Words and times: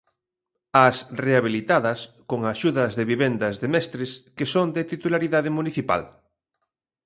As 0.87 0.95
rehabilitadas, 1.25 1.99
con 2.29 2.39
axudas 2.53 2.91
de 2.97 3.03
vivendas 3.11 3.55
de 3.61 3.67
mestres, 3.75 4.11
que 4.37 4.45
son 4.53 4.67
de 4.75 4.83
titularidade 4.93 5.49
municipal. 5.57 6.01